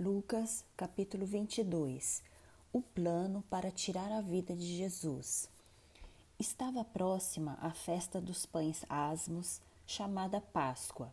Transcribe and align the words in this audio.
Lucas, 0.00 0.64
capítulo 0.76 1.26
22 1.26 2.22
O 2.72 2.80
plano 2.80 3.42
para 3.50 3.68
tirar 3.68 4.12
a 4.12 4.20
vida 4.20 4.54
de 4.54 4.76
Jesus. 4.76 5.50
Estava 6.38 6.84
próxima 6.84 7.58
a 7.60 7.72
festa 7.72 8.20
dos 8.20 8.46
pães 8.46 8.84
asmos, 8.88 9.60
chamada 9.84 10.40
Páscoa. 10.40 11.12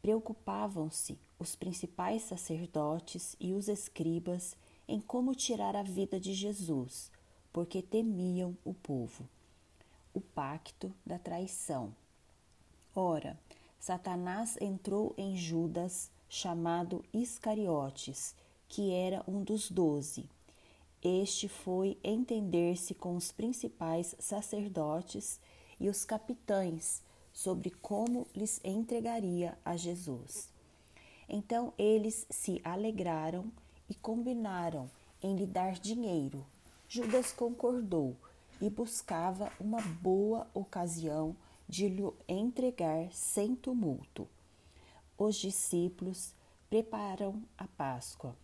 Preocupavam-se 0.00 1.18
os 1.38 1.54
principais 1.54 2.22
sacerdotes 2.22 3.36
e 3.38 3.52
os 3.52 3.68
escribas 3.68 4.56
em 4.88 5.02
como 5.02 5.34
tirar 5.34 5.76
a 5.76 5.82
vida 5.82 6.18
de 6.18 6.32
Jesus, 6.32 7.12
porque 7.52 7.82
temiam 7.82 8.56
o 8.64 8.72
povo. 8.72 9.28
O 10.14 10.20
pacto 10.22 10.90
da 11.04 11.18
traição. 11.18 11.94
Ora, 12.96 13.38
Satanás 13.78 14.56
entrou 14.62 15.12
em 15.18 15.36
Judas, 15.36 16.10
chamado 16.34 17.04
Iscariotes, 17.12 18.34
que 18.68 18.90
era 18.90 19.22
um 19.28 19.44
dos 19.44 19.70
doze. 19.70 20.28
Este 21.00 21.48
foi 21.48 21.96
entender-se 22.02 22.92
com 22.92 23.14
os 23.14 23.30
principais 23.30 24.16
sacerdotes 24.18 25.38
e 25.78 25.88
os 25.88 26.04
capitães 26.04 27.02
sobre 27.32 27.70
como 27.70 28.26
lhes 28.34 28.60
entregaria 28.64 29.56
a 29.64 29.76
Jesus. 29.76 30.48
Então 31.28 31.72
eles 31.78 32.26
se 32.28 32.60
alegraram 32.64 33.52
e 33.88 33.94
combinaram 33.94 34.90
em 35.22 35.36
lhe 35.36 35.46
dar 35.46 35.74
dinheiro. 35.74 36.44
Judas 36.88 37.32
concordou 37.32 38.16
e 38.60 38.68
buscava 38.68 39.52
uma 39.60 39.80
boa 39.80 40.48
ocasião 40.52 41.36
de 41.68 41.88
lhe 41.88 42.02
entregar 42.28 43.12
sem 43.12 43.54
tumulto. 43.54 44.28
Os 45.16 45.36
discípulos 45.36 46.34
preparam 46.68 47.42
a 47.56 47.68
Páscoa. 47.68 48.36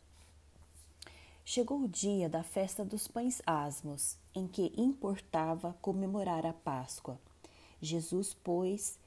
Chegou 1.44 1.80
o 1.80 1.88
dia 1.88 2.28
da 2.28 2.44
festa 2.44 2.84
dos 2.84 3.08
pães 3.08 3.42
asmos, 3.44 4.16
em 4.32 4.46
que 4.46 4.72
importava 4.76 5.76
comemorar 5.82 6.46
a 6.46 6.52
Páscoa. 6.52 7.18
Jesus, 7.82 8.32
pois, 8.32 9.00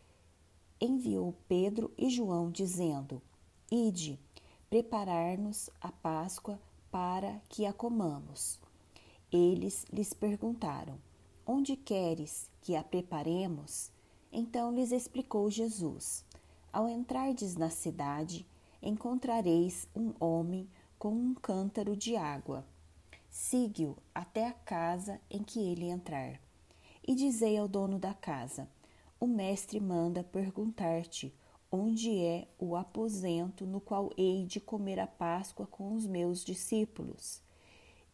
enviou 0.81 1.33
Pedro 1.47 1.89
e 1.97 2.09
João, 2.09 2.51
dizendo: 2.51 3.21
Ide, 3.71 4.19
preparar-nos 4.69 5.69
a 5.79 5.89
Páscoa 5.89 6.59
para 6.91 7.39
que 7.47 7.65
a 7.65 7.71
comamos. 7.71 8.59
Eles 9.31 9.85
lhes 9.89 10.11
perguntaram: 10.11 10.99
Onde 11.45 11.77
queres 11.77 12.49
que 12.61 12.75
a 12.75 12.83
preparemos? 12.83 13.89
Então 14.33 14.73
lhes 14.73 14.91
explicou 14.91 15.49
Jesus: 15.49 16.25
Ao 16.73 16.89
entrardes 16.89 17.55
na 17.55 17.69
cidade, 17.69 18.47
encontrareis 18.81 19.87
um 19.95 20.11
homem 20.19 20.67
com 20.97 21.13
um 21.13 21.35
cântaro 21.35 21.95
de 21.95 22.15
água. 22.15 22.65
Sigue-o 23.29 23.95
até 24.11 24.47
a 24.47 24.53
casa 24.53 25.21
em 25.29 25.43
que 25.43 25.59
ele 25.59 25.85
entrar. 25.85 26.41
E 27.07 27.13
dizei 27.13 27.59
ao 27.59 27.67
dono 27.67 27.99
da 27.99 28.11
casa: 28.15 28.67
O 29.19 29.27
mestre 29.27 29.79
manda 29.79 30.23
perguntar-te 30.23 31.31
onde 31.71 32.17
é 32.17 32.47
o 32.57 32.75
aposento 32.75 33.67
no 33.67 33.79
qual 33.79 34.09
hei 34.17 34.43
de 34.43 34.59
comer 34.59 34.99
a 34.99 35.05
Páscoa 35.05 35.67
com 35.67 35.93
os 35.93 36.07
meus 36.07 36.43
discípulos. 36.43 37.39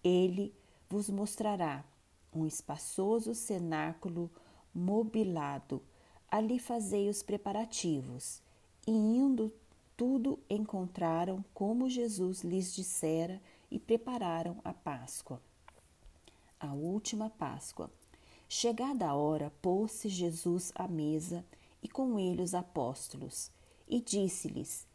Ele 0.03 0.53
vos 0.89 1.09
mostrará 1.09 1.85
um 2.33 2.45
espaçoso 2.45 3.33
cenáculo 3.33 4.29
mobilado 4.75 5.81
Ali 6.31 6.59
fazei 6.59 7.09
os 7.09 7.23
preparativos. 7.23 8.39
E 8.87 8.91
indo 8.91 9.53
tudo 9.95 10.39
encontraram 10.49 11.43
como 11.53 11.89
Jesus 11.89 12.41
lhes 12.43 12.73
dissera 12.73 13.41
e 13.69 13.77
prepararam 13.77 14.59
a 14.63 14.73
Páscoa. 14.73 15.41
A 16.59 16.73
última 16.73 17.29
Páscoa. 17.29 17.91
Chegada 18.47 19.07
a 19.07 19.13
hora, 19.13 19.51
pôs-se 19.61 20.09
Jesus 20.09 20.71
à 20.73 20.87
mesa 20.87 21.45
e 21.83 21.87
com 21.87 22.17
ele 22.17 22.41
os 22.41 22.53
apóstolos, 22.53 23.51
e 23.87 24.01
disse-lhes: 24.01 24.87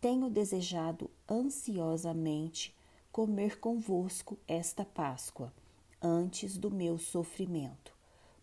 Tenho 0.00 0.30
desejado 0.30 1.10
ansiosamente 1.28 2.74
comer 3.10 3.60
convosco 3.60 4.38
esta 4.48 4.84
Páscoa, 4.84 5.52
antes 6.00 6.56
do 6.56 6.70
meu 6.70 6.98
sofrimento. 6.98 7.94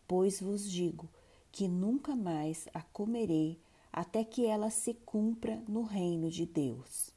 Pois 0.07 0.39
vos 0.39 0.69
digo 0.69 1.09
que 1.51 1.67
nunca 1.67 2.15
mais 2.15 2.67
a 2.73 2.81
comerei 2.81 3.59
até 3.91 4.23
que 4.23 4.45
ela 4.45 4.69
se 4.69 4.93
cumpra 4.93 5.61
no 5.67 5.83
reino 5.83 6.29
de 6.29 6.45
Deus. 6.45 7.11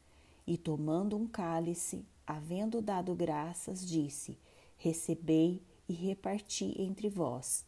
E 0.47 0.57
tomando 0.57 1.17
um 1.17 1.27
cálice, 1.27 2.05
havendo 2.27 2.81
dado 2.81 3.15
graças, 3.15 3.87
disse: 3.87 4.39
Recebei 4.77 5.63
e 5.89 5.93
reparti 5.93 6.75
entre 6.81 7.09
vós, 7.09 7.65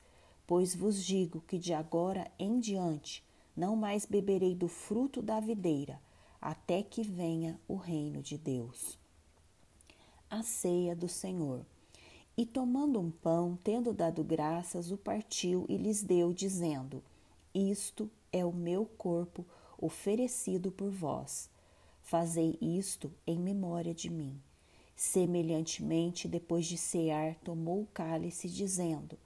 pois 0.47 0.75
vos 0.75 1.05
digo 1.05 1.43
que 1.47 1.59
de 1.59 1.73
agora 1.73 2.31
em 2.39 2.59
diante 2.59 3.25
não 3.57 3.77
mais 3.77 4.05
beberei 4.05 4.55
do 4.55 4.67
fruto 4.67 5.23
da 5.23 5.39
videira, 5.39 6.01
até 6.41 6.83
que 6.83 7.03
venha 7.03 7.59
o 7.69 7.77
reino 7.77 8.21
de 8.21 8.37
Deus. 8.37 8.99
A 10.29 10.43
ceia 10.43 10.97
do 10.97 11.09
Senhor. 11.09 11.65
E 12.37 12.45
tomando 12.45 12.99
um 12.99 13.13
pão, 13.13 13.57
tendo 13.63 13.93
dado 13.93 14.25
graças, 14.25 14.91
o 14.91 14.97
partiu 14.97 15.65
e 15.69 15.77
lhes 15.77 16.03
deu, 16.03 16.33
dizendo: 16.33 17.01
Isto 17.55 18.11
é 18.33 18.45
o 18.45 18.53
meu 18.53 18.85
corpo 18.85 19.47
oferecido 19.79 20.73
por 20.73 20.91
vós. 20.91 21.49
Fazei 22.03 22.59
isto 22.61 23.13
em 23.25 23.39
memória 23.39 23.95
de 23.95 24.11
mim. 24.11 24.41
Semelhantemente, 24.97 26.27
depois 26.27 26.67
de 26.67 26.77
cear, 26.77 27.37
tomou 27.45 27.83
o 27.83 27.89
cálice, 27.95 28.49
dizendo: 28.49 29.17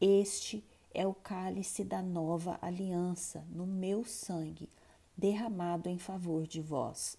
Este 0.00 0.62
é 0.92 1.06
o 1.06 1.14
cálice 1.14 1.82
da 1.82 2.02
nova 2.02 2.58
aliança 2.60 3.44
no 3.50 3.66
meu 3.66 4.04
sangue, 4.04 4.68
derramado 5.16 5.88
em 5.88 5.98
favor 5.98 6.46
de 6.46 6.60
vós. 6.60 7.16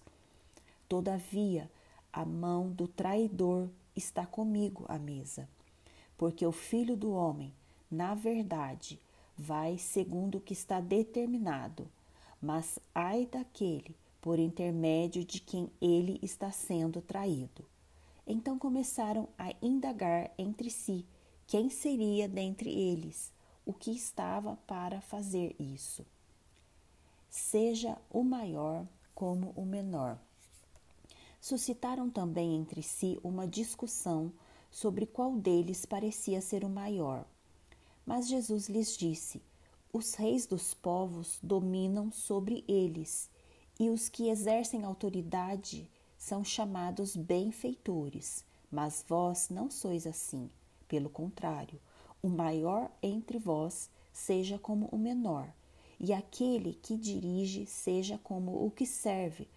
Todavia, 0.88 1.70
a 2.12 2.24
mão 2.24 2.70
do 2.70 2.86
traidor 2.86 3.68
está 3.96 4.26
comigo 4.26 4.84
à 4.88 4.98
mesa. 4.98 5.48
Porque 6.16 6.46
o 6.46 6.52
filho 6.52 6.96
do 6.96 7.12
homem, 7.12 7.52
na 7.90 8.14
verdade, 8.14 9.00
vai 9.42 9.76
segundo 9.76 10.38
o 10.38 10.40
que 10.40 10.52
está 10.52 10.80
determinado, 10.80 11.90
mas 12.40 12.78
ai 12.94 13.26
daquele 13.26 13.96
por 14.20 14.38
intermédio 14.38 15.24
de 15.24 15.40
quem 15.40 15.68
ele 15.80 16.18
está 16.22 16.50
sendo 16.52 17.02
traído. 17.02 17.64
Então 18.26 18.58
começaram 18.58 19.28
a 19.36 19.52
indagar 19.60 20.30
entre 20.38 20.70
si 20.70 21.04
quem 21.46 21.68
seria 21.68 22.28
dentre 22.28 22.70
eles 22.70 23.32
o 23.66 23.72
que 23.72 23.90
estava 23.90 24.56
para 24.66 25.00
fazer 25.00 25.56
isso. 25.58 26.06
Seja 27.28 27.98
o 28.08 28.22
maior 28.22 28.86
como 29.14 29.52
o 29.56 29.66
menor 29.66 30.18
suscitaram 31.42 32.08
também 32.08 32.54
entre 32.54 32.84
si 32.84 33.18
uma 33.22 33.48
discussão 33.48 34.32
sobre 34.70 35.04
qual 35.04 35.34
deles 35.34 35.84
parecia 35.84 36.40
ser 36.40 36.64
o 36.64 36.68
maior. 36.68 37.26
Mas 38.04 38.28
Jesus 38.28 38.68
lhes 38.68 38.96
disse: 38.96 39.42
Os 39.92 40.14
reis 40.14 40.46
dos 40.46 40.74
povos 40.74 41.38
dominam 41.42 42.10
sobre 42.10 42.64
eles, 42.66 43.30
e 43.78 43.90
os 43.90 44.08
que 44.08 44.28
exercem 44.28 44.84
autoridade 44.84 45.88
são 46.18 46.44
chamados 46.44 47.16
benfeitores. 47.16 48.44
Mas 48.70 49.04
vós 49.06 49.48
não 49.48 49.70
sois 49.70 50.06
assim. 50.06 50.50
Pelo 50.88 51.10
contrário, 51.10 51.80
o 52.22 52.28
maior 52.28 52.90
entre 53.02 53.38
vós 53.38 53.90
seja 54.12 54.58
como 54.58 54.86
o 54.92 54.98
menor, 54.98 55.52
e 55.98 56.12
aquele 56.12 56.74
que 56.74 56.96
dirige 56.96 57.66
seja 57.66 58.18
como 58.18 58.64
o 58.64 58.70
que 58.70 58.86
serve, 58.86 59.48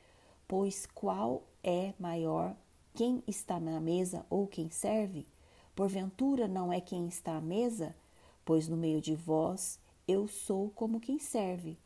pois 0.47 0.85
qual 0.85 1.44
é 1.63 1.94
maior 2.00 2.55
quem 2.93 3.22
está 3.28 3.59
na 3.59 3.79
mesa 3.79 4.25
ou 4.29 4.47
quem 4.47 4.70
serve? 4.70 5.25
Porventura 5.75 6.47
não 6.47 6.72
é 6.72 6.79
quem 6.79 7.08
está 7.08 7.35
à 7.35 7.41
mesa? 7.41 7.96
Pois 8.46 8.68
no 8.70 8.78
meio 8.78 9.02
de 9.02 9.16
vós 9.16 9.80
eu 10.08 10.28
sou 10.28 10.70
como 10.70 11.00
quem 11.00 11.18
serve. 11.20 11.78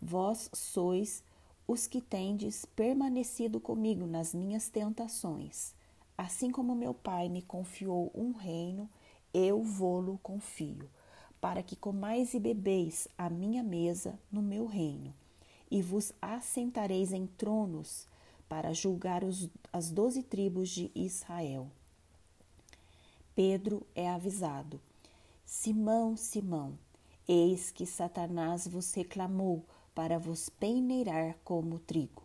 Vós 0.00 0.48
sois 0.52 1.22
os 1.68 1.86
que 1.86 2.00
tendes 2.00 2.64
permanecido 2.64 3.60
comigo 3.60 4.06
nas 4.06 4.34
minhas 4.34 4.68
tentações. 4.68 5.74
Assim 6.16 6.50
como 6.50 6.74
meu 6.74 6.92
Pai 6.92 7.28
me 7.28 7.42
confiou 7.42 8.10
um 8.14 8.32
reino, 8.32 8.88
eu 9.32 9.62
vou-lo 9.62 10.18
confio, 10.22 10.88
para 11.40 11.62
que 11.62 11.76
comais 11.76 12.34
e 12.34 12.40
bebeis 12.40 13.06
a 13.16 13.30
minha 13.30 13.62
mesa 13.62 14.18
no 14.32 14.42
meu 14.42 14.66
reino, 14.66 15.14
e 15.70 15.80
vos 15.80 16.12
assentareis 16.20 17.12
em 17.12 17.26
tronos 17.26 18.06
para 18.48 18.72
julgar 18.72 19.22
os, 19.22 19.48
as 19.72 19.90
doze 19.90 20.22
tribos 20.22 20.70
de 20.70 20.90
Israel. 20.94 21.68
Pedro 23.34 23.86
é 23.94 24.10
avisado: 24.10 24.80
Simão, 25.52 26.16
Simão, 26.16 26.78
eis 27.26 27.72
que 27.72 27.84
Satanás 27.84 28.68
vos 28.68 28.94
reclamou 28.94 29.64
para 29.92 30.16
vos 30.16 30.48
peneirar 30.48 31.36
como 31.42 31.80
trigo. 31.80 32.22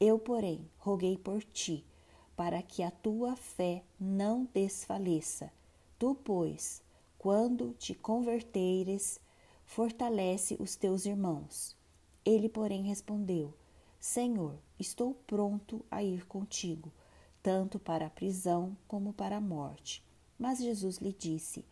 Eu, 0.00 0.18
porém, 0.18 0.68
roguei 0.76 1.16
por 1.16 1.44
ti, 1.44 1.86
para 2.34 2.60
que 2.62 2.82
a 2.82 2.90
tua 2.90 3.36
fé 3.36 3.84
não 4.00 4.48
desfaleça. 4.52 5.52
Tu, 5.96 6.12
pois, 6.16 6.82
quando 7.16 7.72
te 7.72 7.94
converteres, 7.94 9.20
fortalece 9.64 10.56
os 10.58 10.74
teus 10.74 11.06
irmãos. 11.06 11.76
Ele, 12.24 12.48
porém, 12.48 12.82
respondeu: 12.82 13.54
Senhor, 14.00 14.58
estou 14.76 15.14
pronto 15.24 15.84
a 15.88 16.02
ir 16.02 16.26
contigo, 16.26 16.92
tanto 17.44 17.78
para 17.78 18.06
a 18.06 18.10
prisão 18.10 18.76
como 18.88 19.12
para 19.12 19.36
a 19.36 19.40
morte. 19.40 20.04
Mas 20.36 20.58
Jesus 20.58 20.98
lhe 20.98 21.12
disse: 21.12 21.64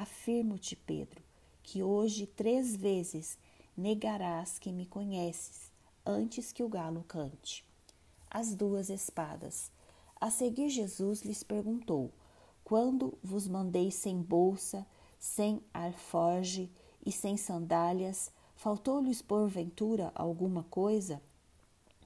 Afirmo-te, 0.00 0.76
Pedro, 0.76 1.20
que 1.60 1.82
hoje 1.82 2.24
três 2.24 2.76
vezes 2.76 3.36
negarás 3.76 4.56
que 4.56 4.70
me 4.70 4.86
conheces, 4.86 5.72
antes 6.06 6.52
que 6.52 6.62
o 6.62 6.68
galo 6.68 7.02
cante. 7.08 7.64
As 8.30 8.54
duas 8.54 8.90
espadas. 8.90 9.72
A 10.20 10.30
seguir, 10.30 10.68
Jesus 10.68 11.22
lhes 11.22 11.42
perguntou: 11.42 12.12
Quando 12.62 13.18
vos 13.24 13.48
mandei 13.48 13.90
sem 13.90 14.22
bolsa, 14.22 14.86
sem 15.18 15.60
alforge 15.74 16.70
e 17.04 17.10
sem 17.10 17.36
sandálias, 17.36 18.30
faltou-lhes 18.54 19.20
porventura 19.20 20.12
alguma 20.14 20.62
coisa? 20.62 21.20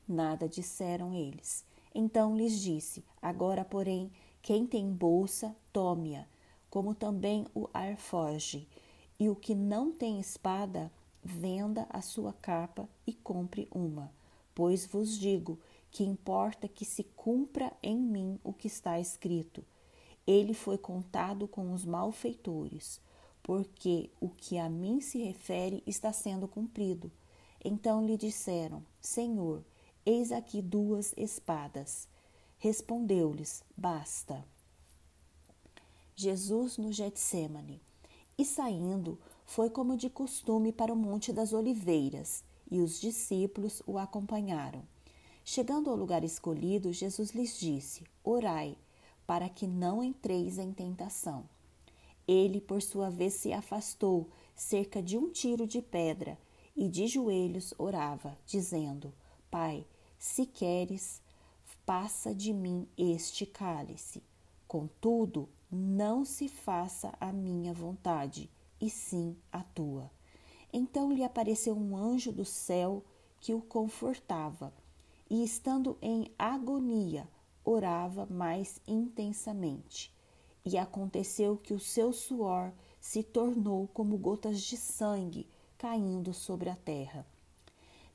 Nada 0.08 0.48
disseram 0.48 1.12
eles. 1.12 1.62
Então 1.94 2.34
lhes 2.34 2.58
disse: 2.58 3.04
Agora, 3.20 3.66
porém, 3.66 4.10
quem 4.40 4.66
tem 4.66 4.90
bolsa, 4.90 5.54
tome-a, 5.74 6.31
como 6.72 6.94
também 6.94 7.46
o 7.54 7.68
alforge, 7.74 8.66
e 9.20 9.28
o 9.28 9.36
que 9.36 9.54
não 9.54 9.92
tem 9.92 10.18
espada, 10.18 10.90
venda 11.22 11.86
a 11.90 12.00
sua 12.00 12.32
capa 12.32 12.88
e 13.06 13.12
compre 13.12 13.68
uma. 13.70 14.10
Pois 14.54 14.86
vos 14.86 15.18
digo 15.18 15.58
que 15.90 16.02
importa 16.02 16.66
que 16.66 16.86
se 16.86 17.04
cumpra 17.04 17.70
em 17.82 17.98
mim 17.98 18.40
o 18.42 18.54
que 18.54 18.68
está 18.68 18.98
escrito. 18.98 19.62
Ele 20.26 20.54
foi 20.54 20.78
contado 20.78 21.46
com 21.46 21.74
os 21.74 21.84
malfeitores, 21.84 23.02
porque 23.42 24.08
o 24.18 24.30
que 24.30 24.56
a 24.56 24.70
mim 24.70 25.02
se 25.02 25.22
refere 25.22 25.82
está 25.86 26.10
sendo 26.10 26.48
cumprido. 26.48 27.12
Então 27.62 28.06
lhe 28.06 28.16
disseram: 28.16 28.82
Senhor, 28.98 29.62
eis 30.06 30.32
aqui 30.32 30.62
duas 30.62 31.12
espadas. 31.18 32.08
Respondeu-lhes: 32.56 33.62
Basta. 33.76 34.42
Jesus 36.14 36.78
no 36.78 36.92
Getsemane. 36.92 37.80
E 38.36 38.44
saindo, 38.44 39.18
foi 39.44 39.70
como 39.70 39.96
de 39.96 40.08
costume 40.08 40.72
para 40.72 40.92
o 40.92 40.96
Monte 40.96 41.32
das 41.32 41.52
Oliveiras, 41.52 42.44
e 42.70 42.80
os 42.80 43.00
discípulos 43.00 43.82
o 43.86 43.98
acompanharam. 43.98 44.82
Chegando 45.44 45.90
ao 45.90 45.96
lugar 45.96 46.24
escolhido, 46.24 46.92
Jesus 46.92 47.30
lhes 47.30 47.58
disse: 47.58 48.04
Orai, 48.24 48.76
para 49.26 49.48
que 49.48 49.66
não 49.66 50.02
entreis 50.02 50.58
em 50.58 50.72
tentação. 50.72 51.44
Ele, 52.26 52.60
por 52.60 52.80
sua 52.80 53.10
vez, 53.10 53.34
se 53.34 53.52
afastou 53.52 54.28
cerca 54.54 55.02
de 55.02 55.18
um 55.18 55.30
tiro 55.30 55.66
de 55.66 55.82
pedra 55.82 56.38
e 56.76 56.88
de 56.88 57.06
joelhos 57.06 57.74
orava, 57.76 58.38
dizendo: 58.46 59.12
Pai, 59.50 59.86
se 60.18 60.46
queres, 60.46 61.20
passa 61.84 62.34
de 62.34 62.52
mim 62.52 62.86
este 62.96 63.44
cálice. 63.44 64.22
Contudo, 64.72 65.50
não 65.70 66.24
se 66.24 66.48
faça 66.48 67.12
a 67.20 67.30
minha 67.30 67.74
vontade, 67.74 68.48
e 68.80 68.88
sim 68.88 69.36
a 69.52 69.62
tua. 69.62 70.10
Então 70.72 71.12
lhe 71.12 71.22
apareceu 71.22 71.76
um 71.76 71.94
anjo 71.94 72.32
do 72.32 72.46
céu 72.46 73.04
que 73.38 73.52
o 73.52 73.60
confortava 73.60 74.72
e, 75.28 75.44
estando 75.44 75.98
em 76.00 76.32
agonia, 76.38 77.28
orava 77.62 78.24
mais 78.24 78.80
intensamente. 78.88 80.10
E 80.64 80.78
aconteceu 80.78 81.58
que 81.58 81.74
o 81.74 81.78
seu 81.78 82.10
suor 82.10 82.72
se 82.98 83.22
tornou 83.22 83.86
como 83.88 84.16
gotas 84.16 84.58
de 84.62 84.78
sangue 84.78 85.46
caindo 85.76 86.32
sobre 86.32 86.70
a 86.70 86.76
terra. 86.76 87.26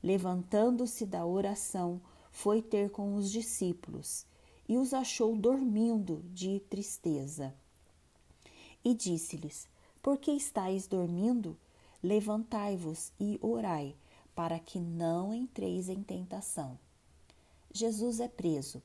Levantando-se 0.02 1.06
da 1.06 1.24
oração, 1.24 2.00
foi 2.32 2.60
ter 2.60 2.90
com 2.90 3.14
os 3.14 3.30
discípulos 3.30 4.26
e 4.68 4.76
os 4.76 4.92
achou 4.92 5.34
dormindo 5.34 6.22
de 6.32 6.60
tristeza. 6.68 7.54
E 8.84 8.94
disse-lhes: 8.94 9.66
Por 10.02 10.18
que 10.18 10.30
estáis 10.30 10.86
dormindo? 10.86 11.56
Levantai-vos 12.02 13.10
e 13.18 13.38
orai, 13.42 13.96
para 14.34 14.58
que 14.58 14.78
não 14.78 15.34
entreis 15.34 15.88
em 15.88 16.02
tentação. 16.02 16.78
Jesus 17.72 18.20
é 18.20 18.28
preso. 18.28 18.82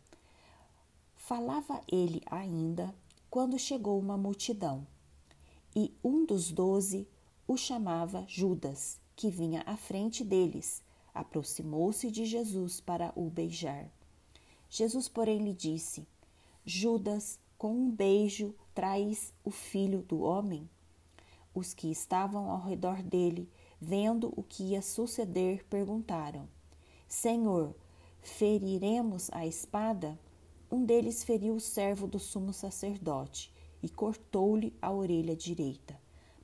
Falava 1.16 1.82
ele 1.88 2.22
ainda 2.26 2.94
quando 3.30 3.58
chegou 3.58 4.00
uma 4.00 4.18
multidão, 4.18 4.86
e 5.76 5.94
um 6.04 6.26
dos 6.26 6.52
doze 6.52 7.08
o 7.48 7.58
chamava 7.58 8.26
Judas, 8.28 9.00
que 9.16 9.30
vinha 9.30 9.64
à 9.66 9.76
frente 9.76 10.24
deles. 10.24 10.84
Aproximou-se 11.14 12.10
de 12.10 12.26
Jesus 12.26 12.80
para 12.80 13.12
o 13.16 13.30
beijar. 13.30 13.90
Jesus, 14.76 15.08
porém, 15.08 15.38
lhe 15.38 15.54
disse: 15.54 16.08
Judas, 16.66 17.40
com 17.58 17.72
um 17.74 17.92
beijo 17.92 18.56
traz 18.74 19.32
o 19.44 19.52
filho 19.52 20.02
do 20.02 20.22
homem? 20.22 20.68
Os 21.54 21.76
que 21.76 21.92
estavam 21.92 22.50
ao 22.50 22.60
redor 22.60 23.04
dele, 23.04 23.48
vendo 23.80 24.34
o 24.36 24.42
que 24.42 24.72
ia 24.72 24.82
suceder, 24.82 25.64
perguntaram: 25.66 26.50
Senhor, 27.08 27.76
Feriremos 28.24 29.30
a 29.34 29.46
espada? 29.46 30.18
Um 30.72 30.86
deles 30.86 31.26
feriu 31.26 31.56
o 31.56 31.60
servo 31.60 32.08
do 32.08 32.18
sumo 32.18 32.54
sacerdote 32.54 33.54
e 33.82 33.90
cortou-lhe 33.90 34.74
a 34.82 34.90
orelha 34.90 35.36
direita. 35.36 36.00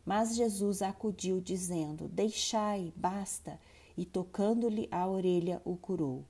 Mas 0.05 0.35
Jesus 0.35 0.81
acudiu, 0.81 1.39
dizendo: 1.39 2.09
Deixai, 2.09 2.91
basta, 2.97 3.57
e 3.97 4.05
tocando-lhe 4.05 4.89
a 4.91 5.07
orelha, 5.07 5.61
o 5.63 5.77
curou. 5.77 6.25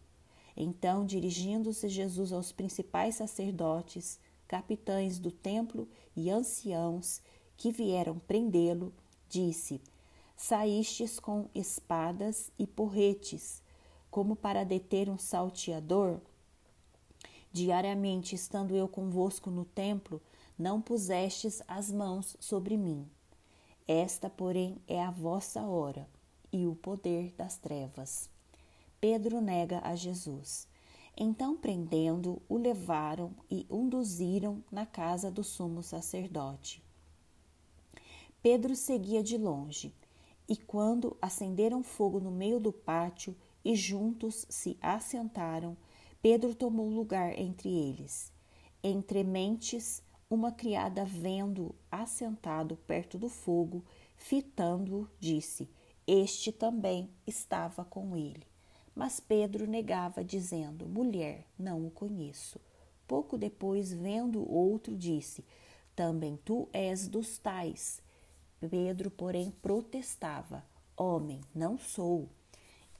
Então, 0.62 1.06
dirigindo-se 1.06 1.88
Jesus 1.88 2.34
aos 2.34 2.52
principais 2.52 3.16
sacerdotes, 3.16 4.20
capitães 4.46 5.18
do 5.18 5.32
templo 5.32 5.88
e 6.14 6.30
anciãos 6.30 7.22
que 7.56 7.72
vieram 7.72 8.20
prendê-lo, 8.20 8.94
disse: 9.30 9.82
Saístes 10.36 11.18
com 11.18 11.48
espadas 11.56 12.52
e 12.60 12.68
porretes 12.68 13.64
como 14.12 14.36
para 14.36 14.66
deter 14.66 15.10
um 15.10 15.18
salteador? 15.18 16.20
Diariamente, 17.54 18.36
estando 18.36 18.76
eu 18.76 18.88
convosco 18.88 19.50
no 19.50 19.64
templo, 19.64 20.22
não 20.58 20.82
pusestes 20.82 21.62
as 21.68 21.92
mãos 21.92 22.36
sobre 22.38 22.76
mim. 22.76 23.08
Esta, 23.88 24.30
porém, 24.30 24.82
é 24.88 25.02
a 25.02 25.10
vossa 25.10 25.62
hora 25.62 26.06
e 26.52 26.68
o 26.68 26.76
poder 26.76 27.34
das 27.38 27.58
trevas. 27.58 28.30
Pedro 29.02 29.40
nega 29.40 29.80
a 29.84 29.96
Jesus. 29.96 30.68
Então, 31.16 31.56
prendendo, 31.56 32.42
o 32.50 32.58
levaram 32.58 33.34
e 33.50 33.64
conduziram 33.64 34.64
na 34.70 34.86
casa 34.86 35.32
do 35.32 35.44
sumo 35.44 35.82
sacerdote. 35.82 36.84
Pedro 38.42 38.76
seguia 38.76 39.24
de 39.24 39.38
longe, 39.38 39.94
e 40.48 40.58
quando 40.58 41.16
acenderam 41.22 41.84
fogo 41.84 42.20
no 42.20 42.32
meio 42.32 42.60
do 42.60 42.74
pátio, 42.74 43.36
e 43.64 43.76
juntos 43.76 44.46
se 44.50 44.78
assentaram. 44.82 45.78
Pedro 46.22 46.54
tomou 46.56 46.90
lugar 46.90 47.38
entre 47.38 47.70
eles. 47.70 48.32
Entre 48.84 49.24
mentes, 49.24 50.02
uma 50.30 50.52
criada 50.52 51.06
vendo 51.06 51.76
assentado 51.92 52.78
perto 52.88 53.18
do 53.18 53.30
fogo, 53.30 53.84
fitando-o, 54.16 55.08
disse: 55.20 55.70
Este 56.08 56.52
também 56.52 57.10
estava 57.26 57.84
com 57.84 58.16
ele. 58.16 58.50
Mas 59.00 59.18
Pedro 59.18 59.66
negava, 59.66 60.26
dizendo: 60.26 60.86
Mulher, 60.86 61.46
não 61.58 61.88
o 61.88 61.90
conheço. 61.90 62.60
Pouco 63.08 63.38
depois, 63.38 63.94
vendo 63.94 64.46
outro, 64.52 64.94
disse: 64.98 65.46
Também 65.96 66.38
tu 66.44 66.68
és 66.74 67.08
dos 67.08 67.38
tais. 67.38 68.02
Pedro, 68.60 69.10
porém, 69.10 69.54
protestava: 69.62 70.66
Homem, 70.98 71.40
não 71.56 71.78
sou. 71.78 72.28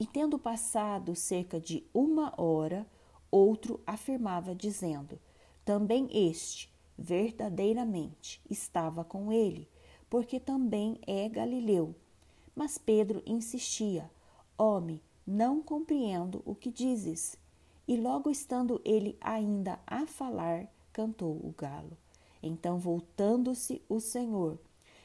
E 0.00 0.06
tendo 0.06 0.38
passado 0.38 1.14
cerca 1.14 1.60
de 1.60 1.84
uma 1.92 2.32
hora, 2.40 2.86
outro 3.30 3.78
afirmava, 3.86 4.54
dizendo: 4.54 5.20
Também 5.66 6.08
este, 6.10 6.72
verdadeiramente, 6.96 8.40
estava 8.48 9.04
com 9.04 9.30
ele, 9.30 9.68
porque 10.08 10.40
também 10.40 10.98
é 11.06 11.28
Galileu. 11.28 11.94
Mas 12.56 12.78
Pedro 12.78 13.22
insistia: 13.26 14.10
Homem, 14.56 14.98
não 15.30 15.62
compreendo 15.62 16.42
o 16.44 16.56
que 16.56 16.72
dizes. 16.72 17.36
E 17.86 17.96
logo 17.96 18.28
estando 18.28 18.80
ele 18.84 19.16
ainda 19.20 19.78
a 19.86 20.04
falar, 20.04 20.66
cantou 20.92 21.36
o 21.36 21.54
galo. 21.56 21.96
Então, 22.42 22.80
voltando-se 22.80 23.80
o 23.88 24.00
Senhor, 24.00 24.58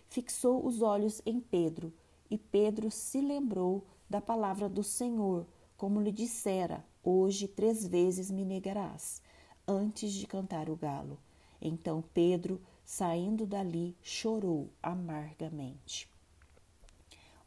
fixou 0.10 0.66
os 0.66 0.82
olhos 0.82 1.22
em 1.28 1.40
Pedro, 1.40 1.94
e 2.30 2.40
Pedro 2.40 2.90
se 2.90 3.22
lembrou 3.22 3.86
da 4.10 4.20
palavra 4.20 4.68
do 4.68 4.84
Senhor, 4.84 5.46
como 5.78 6.02
lhe 6.02 6.12
dissera: 6.12 6.84
Hoje 7.04 7.48
três 7.48 7.86
vezes 7.86 8.32
me 8.32 8.44
negarás. 8.44 9.22
antes 9.68 10.12
de 10.14 10.28
cantar 10.28 10.70
o 10.70 10.76
galo. 10.76 11.20
Então 11.62 12.04
Pedro, 12.14 12.62
saindo 12.84 13.46
dali, 13.46 13.96
chorou 14.02 14.70
amargamente. 14.82 16.08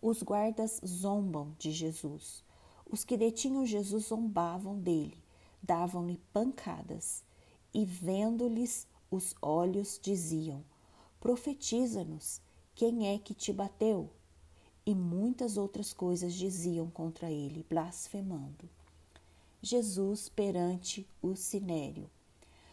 Os 0.03 0.23
guardas 0.23 0.81
zombam 0.85 1.55
de 1.59 1.71
Jesus. 1.71 2.43
Os 2.91 3.05
que 3.05 3.17
detinham 3.17 3.67
Jesus 3.67 4.07
zombavam 4.07 4.79
dele, 4.79 5.19
davam-lhe 5.63 6.19
pancadas 6.33 7.23
e, 7.75 7.85
vendo-lhes 7.85 8.87
os 9.11 9.35
olhos, 9.43 9.99
diziam: 10.03 10.65
Profetiza-nos, 11.21 12.41
quem 12.75 13.09
é 13.09 13.19
que 13.19 13.35
te 13.35 13.53
bateu? 13.53 14.09
E 14.87 14.95
muitas 14.95 15.59
outras 15.59 15.93
coisas 15.93 16.33
diziam 16.33 16.89
contra 16.89 17.31
ele, 17.31 17.67
blasfemando. 17.69 18.69
Jesus 19.61 20.29
perante 20.29 21.07
o 21.21 21.35
sinério. 21.35 22.09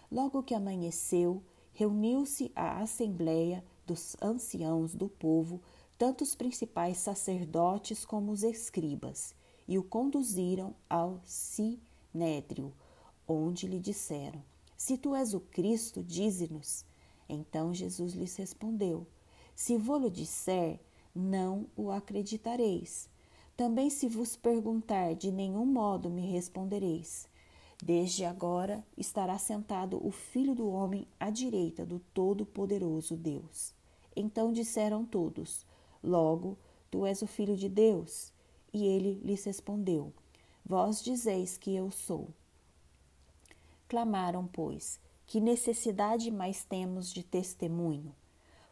Logo 0.10 0.44
que 0.44 0.54
amanheceu, 0.54 1.44
reuniu-se 1.74 2.52
a 2.56 2.80
assembleia 2.80 3.66
dos 3.86 4.16
anciãos 4.22 4.96
do 4.96 5.10
povo, 5.10 5.60
tanto 5.98 6.24
os 6.24 6.36
principais 6.36 7.00
sacerdotes 7.00 8.06
como 8.06 8.32
os 8.32 8.44
escribas, 8.44 9.36
e 9.68 9.78
o 9.78 9.84
conduziram 9.84 10.76
ao 10.90 11.20
sinédrio, 11.24 12.74
onde 13.28 13.68
lhe 13.68 13.80
disseram: 13.80 14.42
Se 14.78 14.98
tu 14.98 15.16
és 15.16 15.34
o 15.34 15.40
Cristo, 15.40 16.04
dize-nos. 16.04 16.86
Então 17.28 17.74
Jesus 17.74 18.14
lhes 18.14 18.36
respondeu: 18.36 19.08
Se 19.56 19.78
vou-lo 19.78 20.10
disser, 20.10 20.80
não 21.14 21.68
o 21.76 21.90
acreditareis. 21.92 23.10
Também, 23.56 23.90
se 23.90 24.10
vos 24.10 24.36
perguntar, 24.36 25.16
de 25.16 25.32
nenhum 25.32 25.66
modo 25.66 26.10
me 26.10 26.30
respondereis. 26.30 27.28
Desde 27.82 28.26
agora 28.26 28.86
estará 28.98 29.38
sentado 29.38 30.00
o 30.06 30.12
Filho 30.12 30.54
do 30.54 30.70
Homem 30.70 31.08
à 31.20 31.30
direita 31.30 31.86
do 31.86 32.00
Todo-Poderoso 32.14 33.16
Deus. 33.16 33.74
Então 34.16 34.52
disseram 34.52 35.06
todos: 35.06 35.66
Logo, 36.04 36.58
tu 36.92 37.06
és 37.06 37.22
o 37.22 37.28
Filho 37.28 37.56
de 37.56 37.70
Deus. 37.70 38.34
E 38.76 38.86
ele 38.86 39.22
lhes 39.24 39.46
respondeu: 39.46 40.12
Vós 40.66 41.02
dizeis 41.02 41.58
que 41.58 41.74
eu 41.74 41.90
sou. 41.90 42.28
Clamaram, 43.88 44.46
pois, 44.46 45.00
que 45.26 45.40
necessidade 45.40 46.30
mais 46.30 46.66
temos 46.66 47.10
de 47.10 47.24
testemunho? 47.24 48.14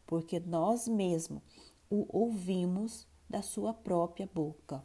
Porque 0.05 0.41
nós 0.41 0.89
mesmos 0.89 1.41
o 1.89 2.05
ouvimos 2.09 3.07
da 3.29 3.41
sua 3.41 3.73
própria 3.73 4.29
boca. 4.33 4.83